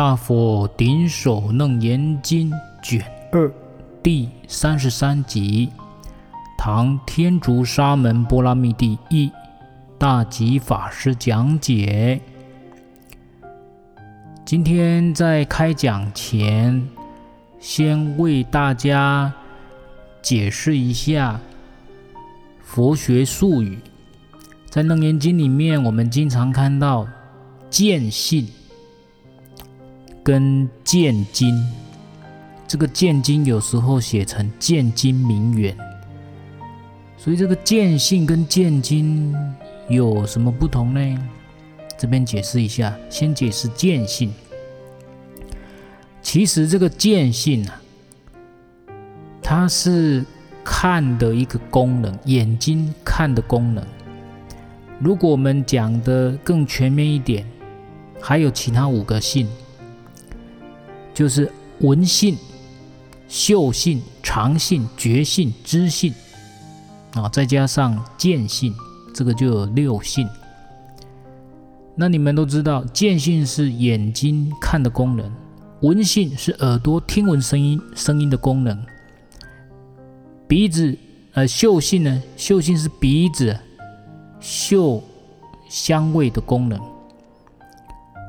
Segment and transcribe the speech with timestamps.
[0.00, 2.50] 大佛顶首楞严经
[2.82, 3.52] 卷二
[4.02, 5.68] 第三十三集，
[6.56, 9.30] 唐天竺沙门波拉密第一，
[9.98, 12.18] 大吉法师讲解。
[14.46, 16.82] 今天在开讲前，
[17.58, 19.30] 先为大家
[20.22, 21.38] 解释一下
[22.62, 23.78] 佛学术语。
[24.70, 27.06] 在《楞严经》里面，我们经常看到
[27.68, 28.48] “见性”
[30.30, 31.52] 跟“见经”。
[32.68, 35.76] 这个“见经”有时候写成“见经明远”，
[37.18, 39.34] 所以这个“见性”跟“见经”
[39.90, 41.18] 有什么不同呢？
[41.98, 44.32] 这边解释一下，先解释见性。
[46.22, 47.82] 其实这个见性啊，
[49.42, 50.24] 它是
[50.62, 53.84] 看的一个功能，眼睛看的功能。
[55.00, 57.44] 如果我们讲的更全面一点，
[58.20, 59.48] 还有其他五个性，
[61.20, 62.34] 就是闻性、
[63.28, 66.14] 嗅性、尝性、觉性、知性，
[67.12, 68.74] 啊，再加上见性，
[69.14, 70.26] 这个就有六性。
[71.94, 75.30] 那你们都知道，见性是眼睛看的功能，
[75.82, 78.82] 闻性是耳朵听闻声音声音的功能，
[80.48, 80.96] 鼻子
[81.34, 83.54] 呃嗅性呢，嗅性是鼻子
[84.40, 85.02] 嗅
[85.68, 86.80] 香味的功能，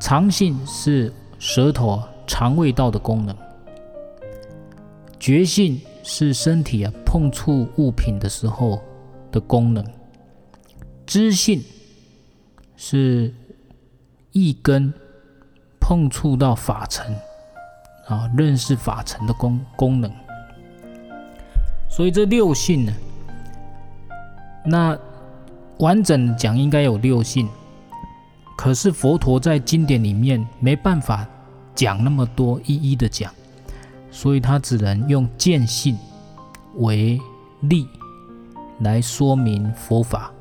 [0.00, 3.36] 尝性是舌头肠胃道的功能，
[5.18, 8.80] 觉性是身体啊碰触物品的时候
[9.32, 9.84] 的功能，
[11.04, 11.60] 知性
[12.76, 13.34] 是。
[14.32, 14.94] 一根
[15.80, 17.04] 碰触到法尘
[18.06, 20.08] 啊，认识法尘的功功能。
[21.90, 22.92] 所以这六性呢，
[24.64, 24.96] 那
[25.78, 27.48] 完整讲应该有六性，
[28.56, 31.26] 可是佛陀在经典里面没办法
[31.74, 33.32] 讲那么多，一一的讲，
[34.10, 35.96] 所以他只能用见性
[36.76, 37.20] 为
[37.60, 37.86] 例
[38.80, 40.32] 来说明佛法。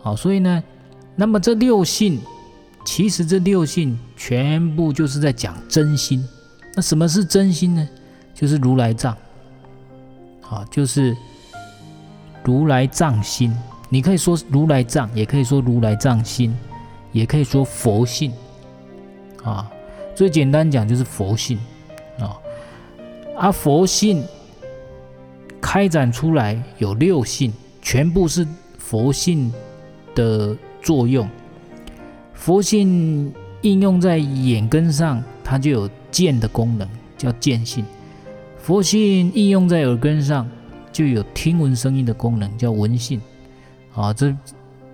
[0.00, 0.62] 好，所以呢，
[1.16, 2.20] 那么这六性。
[2.84, 6.20] 其实这六性全部就是在讲真心。
[6.74, 7.88] 那什么是真心呢？
[8.34, 9.16] 就是如来藏，
[10.50, 11.16] 啊，就是
[12.42, 13.56] 如来藏心。
[13.88, 16.52] 你可以说如来藏，也可以说如来藏心，
[17.12, 18.32] 也可以说佛性，
[19.44, 19.70] 啊，
[20.14, 21.58] 最简单讲就是佛性，
[22.18, 22.38] 啊，
[23.36, 24.22] 而佛性
[25.60, 28.46] 开展出来有六性，全部是
[28.78, 29.52] 佛性
[30.14, 31.28] 的作用。
[32.34, 36.86] 佛性应用在眼根上，它就有见的功能，
[37.16, 37.84] 叫见性；
[38.58, 40.48] 佛性应用在耳根上，
[40.92, 43.20] 就有听闻声音的功能，叫闻性。
[43.94, 44.36] 啊，这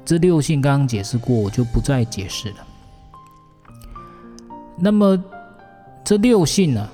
[0.04, 2.56] 这六性刚刚解释过，我就不再解释了。
[4.80, 5.22] 那么
[6.04, 6.92] 这六性呢、啊，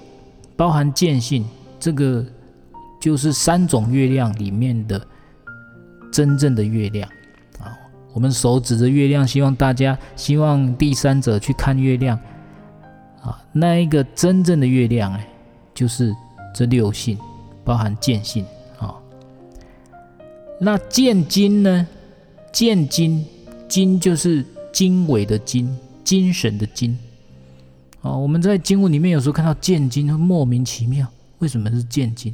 [0.57, 1.45] 包含见性，
[1.79, 2.25] 这个
[3.01, 5.01] 就是三种月亮里面的
[6.13, 7.09] 真正的月亮
[7.59, 7.77] 啊。
[8.13, 12.19] 我们手指着月亮，希望大家希望第三者去看月亮
[13.23, 15.29] 啊，那一个真正的月亮哎，
[15.75, 16.15] 就是
[16.55, 17.19] 这六性，
[17.65, 18.45] 包含见性
[18.79, 18.95] 啊。
[20.59, 21.87] 那见经呢？
[22.53, 23.25] 见经，
[23.69, 26.97] 经就是经纬的经，精神的精
[28.05, 28.15] 啊。
[28.17, 31.05] 我们在经文里面有时候看到见经，会莫名其妙，
[31.41, 32.33] 为什么是见经？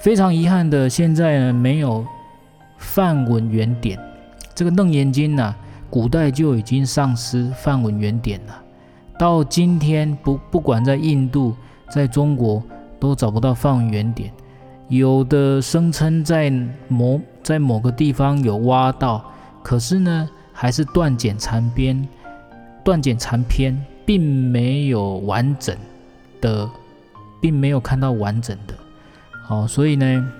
[0.00, 2.06] 非常遗憾的，现在呢没有
[2.78, 3.98] 梵文原典。
[4.54, 5.54] 这个《楞严经》呢，
[5.90, 8.62] 古代就已经丧失梵文原典了。
[9.18, 11.54] 到今天，不不管在印度、
[11.90, 12.62] 在中国，
[13.00, 14.32] 都找不到梵文原典。
[14.88, 16.50] 有的声称在
[16.86, 19.24] 某在某个地方有挖到，
[19.62, 22.08] 可是呢，还是断简残编，
[22.84, 23.76] 断简残篇，
[24.08, 25.76] 并没有完整
[26.40, 26.66] 的，
[27.42, 28.72] 并没有看到完整的。
[29.44, 30.32] 好，所以呢。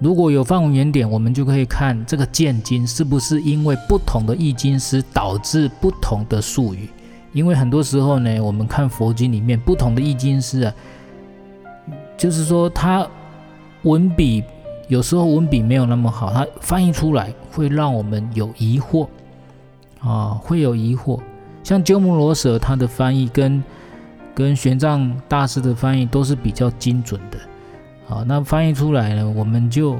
[0.00, 6.88] 如果有梵文原点，我们就可以看这个见经是不是因为不同的译经师导致不同的术语。
[7.32, 10.74] 因为很多时候呢，我们看佛经里面不同的译经师啊，
[12.16, 13.06] 就是说他
[13.82, 14.42] 文笔
[14.88, 19.06] 有时候文笔没有那么好，他翻译出来会让我们有疑惑
[20.00, 21.20] 啊，会有疑惑。
[21.64, 23.64] 像鸠摩罗什他的翻译跟
[24.34, 27.38] 跟玄奘大师的翻译都是比较精准的。
[28.06, 29.96] 好，那翻译出来呢，我们就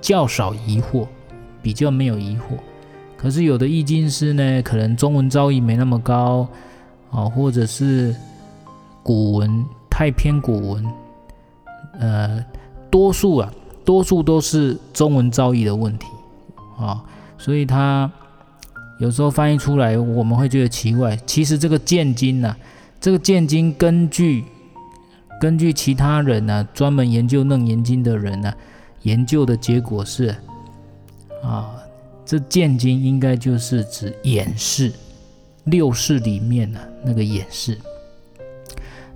[0.00, 1.08] 较少疑惑，
[1.62, 2.58] 比较没有疑惑。
[3.16, 6.46] 可是有的译经师呢，可能中文造诣没那么高，
[7.10, 8.14] 啊，或者是
[9.02, 10.84] 古文太偏古文，
[11.98, 12.44] 呃，
[12.90, 13.50] 多数啊，
[13.86, 16.06] 多数都是中文造诣的问题，
[16.78, 17.02] 啊，
[17.38, 18.10] 所以他
[18.98, 21.16] 有时候翻译出来我们会觉得奇怪。
[21.26, 22.56] 其实这个见经呢，
[23.00, 24.44] 这个见经根据
[25.40, 28.54] 根据其他人呢，专门研究楞严经的人呢，
[29.02, 30.34] 研究的结果是
[31.42, 31.74] 啊，
[32.24, 34.92] 这见经应该就是指演示
[35.64, 37.78] 六识里面的那个演示。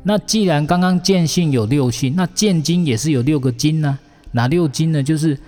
[0.02, 3.98] 那既然刚刚见性有六性，那见经也是有六个经呢？
[4.32, 5.02] 哪六经呢？
[5.02, 5.38] 就是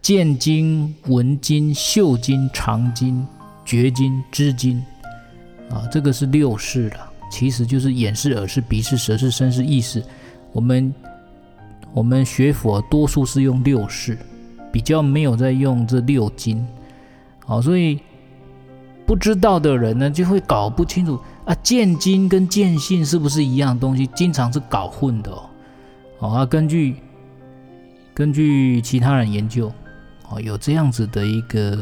[0.00, 3.26] 见经、闻经、嗅经、尝经、
[3.68, 4.82] 觉经、知经
[5.68, 7.12] 啊，这个是六识了。
[7.30, 10.02] 其实就是眼识、耳识、鼻识、舌识、身识、意识。
[10.52, 10.94] 我们
[11.92, 14.16] 我们学佛多数是用六识，
[14.72, 16.66] 比较没有在用这六经。
[17.44, 18.00] 好，所以
[19.04, 21.20] 不知道的人呢，就会搞不清楚。
[21.44, 24.06] 啊，见经跟见性是不是一样东西？
[24.14, 25.50] 经常是搞混的哦。
[26.20, 26.96] 哦，啊，根据
[28.14, 29.70] 根据其他人研究，
[30.30, 31.78] 哦，有这样子的一个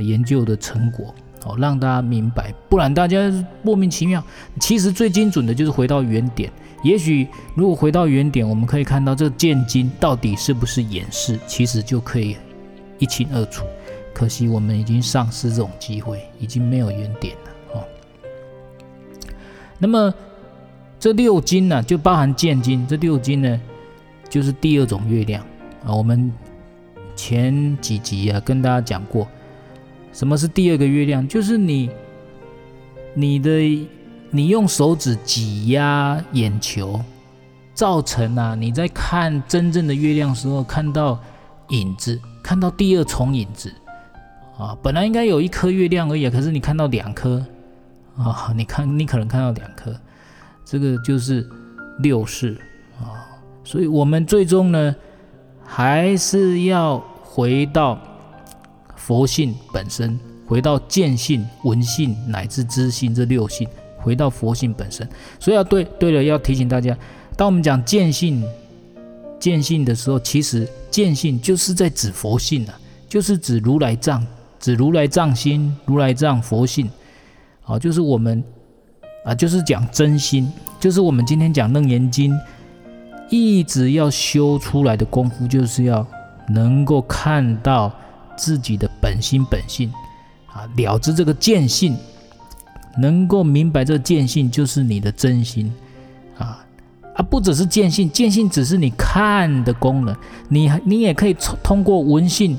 [0.00, 1.14] 研究的成果，
[1.44, 3.32] 哦，让大家明白，不然大家
[3.62, 4.22] 莫名其妙。
[4.60, 6.50] 其实最精准的就是回到原点。
[6.82, 12.36] 也许如果回到原点，我们可以看到这剑金到底是不是演示，其实就可以
[12.98, 13.64] 一清二楚。
[14.14, 17.80] 可惜我们已经丧失这种机会，已经没有原点了。
[17.80, 17.84] 哦
[19.78, 20.14] 那么
[20.98, 22.86] 这六经呢，就包含剑金。
[22.86, 23.60] 这六经呢，
[24.28, 25.44] 就是第二种月亮
[25.84, 25.94] 啊。
[25.94, 26.32] 我们
[27.14, 29.28] 前几集啊，跟大家讲过，
[30.16, 31.28] 什么是第二个月亮？
[31.28, 31.90] 就是你
[33.12, 33.86] 你的
[34.30, 36.98] 你用手指挤压眼球，
[37.74, 41.20] 造成啊你在看真正的月亮时候看到
[41.68, 43.70] 影子，看到第二重影子
[44.56, 44.74] 啊。
[44.82, 47.44] 本来应该有一颗月亮而已，可是你看到两颗。
[48.16, 49.94] 啊，你看，你可能看到两颗，
[50.64, 51.46] 这个就是
[51.98, 52.58] 六识
[52.98, 53.20] 啊。
[53.62, 54.96] 所以，我们最终呢，
[55.62, 57.98] 还是要回到
[58.96, 65.08] 佛性本身，回到见性、闻性乃至知性这六性，回到佛性本身。
[65.38, 66.96] 所以，要对对了，要提醒大家，
[67.36, 68.42] 当我们讲见性、
[69.38, 72.74] 见性的时候，其实见性就是在指佛性啊，
[73.08, 74.26] 就是指如来藏，
[74.58, 76.90] 指如来藏心、如来藏佛性。
[77.60, 78.42] 好，就是我们
[79.24, 80.50] 啊，就是讲真心，
[80.80, 82.32] 就是我们今天讲《楞严经》，
[83.28, 86.06] 一直要修出来的功夫，就是要
[86.48, 87.92] 能够看到
[88.36, 89.92] 自己的本心本性
[90.46, 91.96] 啊，了知这个见性，
[92.98, 95.72] 能够明白这个见性就是你的真心
[96.38, 96.64] 啊
[97.14, 100.16] 啊，不只是见性，见性只是你看的功能，
[100.48, 102.56] 你你也可以通过闻性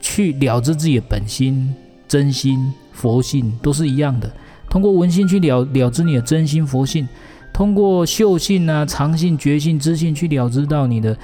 [0.00, 1.74] 去了知自己的本心
[2.08, 2.72] 真心。
[2.92, 4.30] 佛性都是一样的，
[4.68, 7.08] 通过闻性去了了知你的真心佛性，
[7.50, 11.16] 通过嗅性啊、尝性、觉性、知性去了知到你的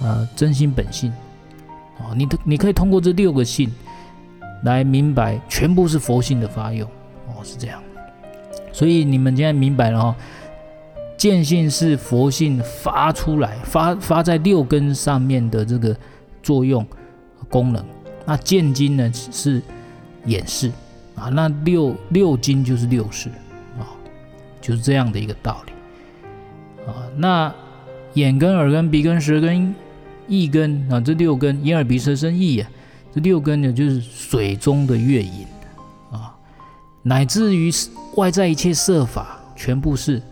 [0.00, 1.12] 呃真心本性。
[1.98, 3.70] 哦，你的你可以通过这六个性
[4.64, 6.88] 来明白，全部是佛性的发用。
[7.26, 7.82] 哦，是这样。
[8.72, 10.16] 所以你们现在明白了哈，
[11.16, 15.96] 见性是佛性发出来、发发在六根上面的这个
[16.42, 16.86] 作用
[17.48, 17.84] 功能。
[18.24, 19.62] 那见经呢是
[20.24, 20.70] 演示。
[21.20, 23.28] 啊，那六六经就是六识
[23.76, 23.82] 啊，
[24.60, 25.72] 就是这样的一个道理
[26.86, 26.94] 啊。
[27.16, 27.52] 那
[28.14, 29.74] 眼根、耳根、鼻根、舌根、
[30.28, 32.70] 一根啊，这六根眼耳鼻舌身意啊，
[33.12, 35.46] 这六根呢就是水中的月影
[36.12, 36.36] 啊，
[37.02, 37.70] 乃至于
[38.16, 40.22] 外在一切色法，全部是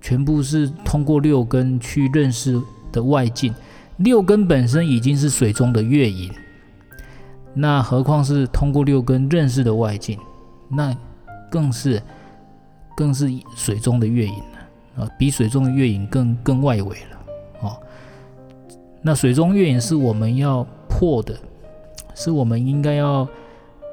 [0.00, 2.60] 全部是通过六根去认识
[2.92, 3.54] 的外境。
[3.98, 6.32] 六根本身已经是水中的月影。
[7.54, 10.18] 那何况是通过六根认识的外境，
[10.68, 10.92] 那
[11.48, 12.02] 更是
[12.96, 17.23] 更是水中的月影了啊，比水中的月影更更外围了。
[19.06, 21.38] 那水中月影是我们要破的，
[22.14, 23.28] 是我们应该要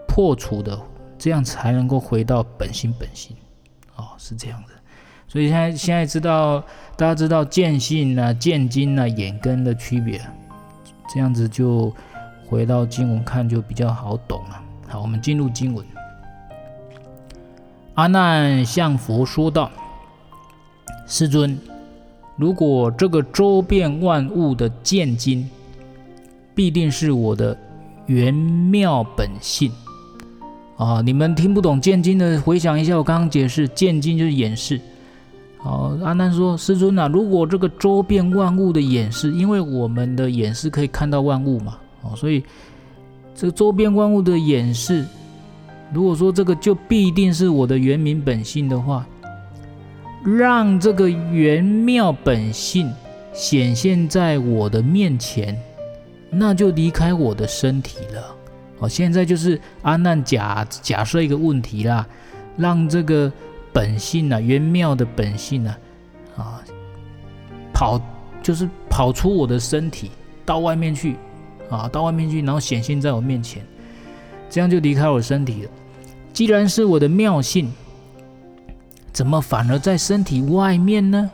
[0.08, 0.80] 破除的，
[1.18, 3.36] 这样才能够回到本心本性
[3.98, 4.70] 哦，是这样的。
[5.28, 6.64] 所以现在现在知道
[6.96, 10.20] 大家知道见性啊、见经啊、眼根的区别，
[11.14, 11.94] 这样子就。
[12.52, 14.62] 回到经文看就比较好懂了。
[14.90, 15.86] 好，我们进入经文。
[17.94, 19.72] 阿难向佛说道
[21.08, 21.58] ：“世尊，
[22.38, 25.48] 如果这个周遍万物的见经，
[26.56, 27.58] 必定是我的
[28.08, 29.72] 圆妙本性
[30.78, 31.02] 啊！
[31.02, 34.80] 你们听不懂见经的，回想一下我刚刚解释，见经就是演示。
[35.58, 42.44] 好，阿难说：师尊啊，如果这个周遍万物的演示，因为我们的眼识可以看到万物嘛。”哦，所以
[43.36, 45.06] 这个周遍万物的演示，
[45.94, 49.06] 如果说这个就必定是我的圆明本性的话，
[50.24, 52.92] 让这个圆妙本性
[53.34, 55.60] 显现在我的面前，
[56.30, 58.36] 那就离开我的身体了。
[58.80, 62.08] 哦，现在就是阿难假假设一个问题啦，
[62.58, 63.32] 让这个
[63.74, 65.78] 本性啊，圆妙的本性啊，
[66.38, 66.64] 啊，
[67.74, 68.00] 跑
[68.44, 70.12] 就是跑出我的身体
[70.46, 71.16] 到外面去，
[71.70, 73.64] 啊，到外面去，然后显现在我面前，
[74.50, 75.70] 这样就离开我身体了。
[76.34, 77.72] 既然是我的妙性，
[79.14, 81.30] 怎么反而在身体外面呢？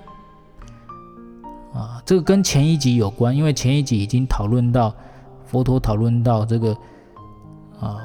[1.74, 4.94] 啊，这个跟前一集有关，因为前一集已经讨论到
[5.46, 6.76] 佛陀讨论到这个
[7.80, 7.98] 啊，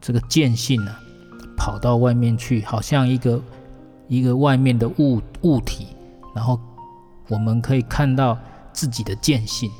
[0.00, 0.98] 这个见性啊，
[1.56, 3.42] 跑到外面去，好像一个
[4.08, 5.88] 一个外面的物物体，
[6.34, 6.58] 然后
[7.28, 8.38] 我们可以看到
[8.72, 9.70] 自己的见性，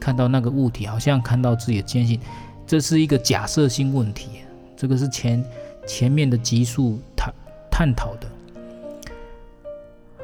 [0.00, 2.18] 看到那个物体，好像看到自己的见性，
[2.66, 4.28] 这是一个假设性问题，
[4.76, 5.44] 这个是前
[5.86, 7.32] 前面的集数探
[7.70, 8.26] 探讨的。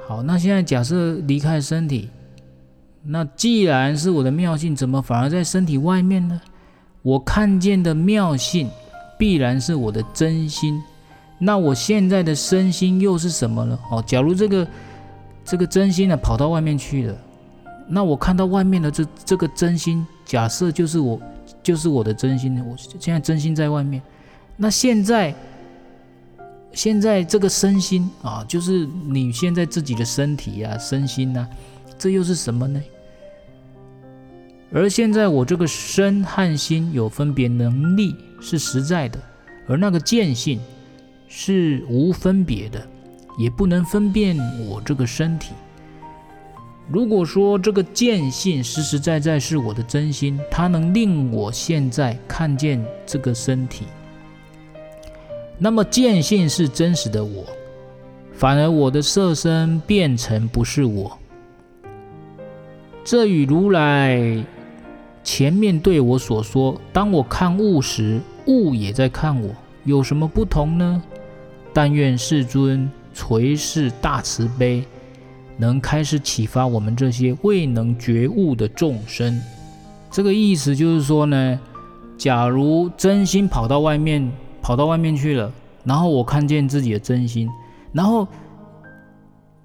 [0.06, 2.10] 好，那现在假设离开身体，
[3.02, 6.38] 那既然是我的妙性，怎么反而在身体外面呢？
[7.00, 8.68] 我看见的妙性
[9.18, 10.78] 必然是我的真心，
[11.38, 13.78] 那我现在的身心又是什么呢？
[13.90, 14.68] 哦，假如这个
[15.42, 17.16] 这个真心呢跑到外面去了，
[17.88, 21.18] 那我看到外面的这这个真心，假设就是我
[21.62, 24.02] 就是我的真心，我现在真心在外面，
[24.54, 25.34] 那现在。
[26.74, 31.48] 现在这个身心啊，就是你现在自己的身体呀、啊、身心呐、
[31.96, 32.80] 这又是什么呢？
[34.72, 39.20] 而现在我这个身和心有分别能力是实在的，
[39.68, 40.60] 而那个见性
[41.28, 42.84] 是无分别的，
[43.38, 44.36] 也不能分辨
[44.68, 45.52] 我这个身体。
[46.90, 53.84] 如果说这个见性实实在在是我的真心，它能令我现在看见这个身体。
[55.56, 57.44] 那么见性是真实的我，
[58.32, 61.16] 反而我的色身变成不是我。
[63.04, 64.44] 这与如来
[65.22, 69.50] 前面对我所说，当我看物时，物也在看我，
[69.84, 71.02] 有什么不同呢？
[71.72, 74.84] 但愿世尊垂示大慈悲，
[75.56, 79.40] 能开始启发我们这些未能觉悟的众生。
[80.10, 81.60] 这个意思就是说呢，
[82.18, 84.28] 假如真心跑到外面。
[84.64, 85.52] 跑到外面去了，
[85.84, 87.50] 然后我看见自己的真心，
[87.92, 88.26] 然后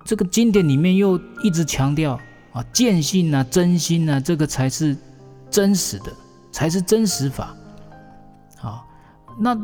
[0.03, 2.19] 这个经典里面又一直强调
[2.51, 4.97] 啊，见性啊，真心啊，这个才是
[5.49, 6.11] 真实的，
[6.51, 7.55] 才是真实法。
[8.57, 8.85] 好，
[9.39, 9.57] 那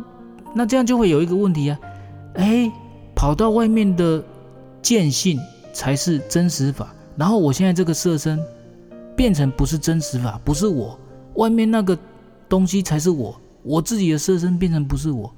[0.54, 1.78] 那这样就会有一个问题啊，
[2.36, 2.72] 哎，
[3.14, 4.24] 跑到外面的
[4.82, 5.38] 见性
[5.74, 8.40] 才是真实法，然后我现在这个色身
[9.18, 10.98] 变成不是真实法，不是我，
[11.34, 11.98] 外面那个
[12.48, 13.38] 东西才是我。
[13.66, 15.34] 我自己的色身变成不是我，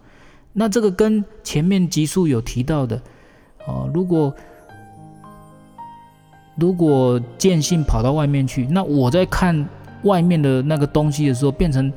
[0.54, 3.02] 那这个跟前面集数有提到的，
[3.66, 4.34] 哦，如果
[6.56, 9.68] 如果见性跑到外面去，那我在看
[10.04, 11.94] 外面的那个东西的时候，变成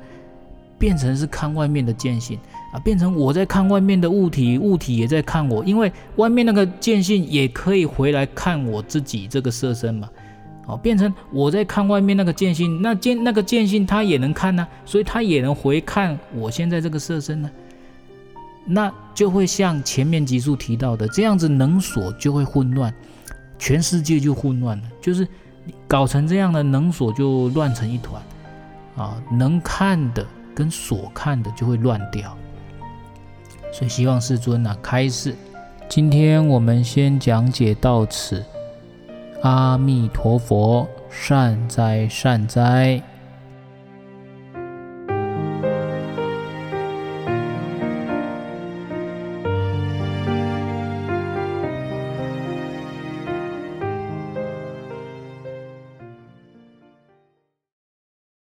[0.79, 2.39] 变成是看外面的见性
[2.73, 10.09] 啊，变成我在看外面的物体，物体也在看我，因为外面那个见性也可以回来看我自己这个色身嘛。
[10.71, 17.50] 哦，变成我在看外面那个见性，那见那个见性他也能看呢、所以他也能回看我现在这个色身呢、
[18.65, 22.95] 那就会像前面集数提到的这样子，能所就会混乱，
[23.59, 25.27] 全世界就混乱了，就是
[25.89, 28.23] 搞成这样的能所就乱成一团，
[28.95, 30.25] 啊，能看的
[30.55, 32.37] 跟所看的就会乱掉，
[33.73, 35.35] 所以希望世尊啊开示，
[35.89, 38.45] 今天我们先讲解到此。
[39.43, 43.03] 阿弥陀佛，善哉善哉。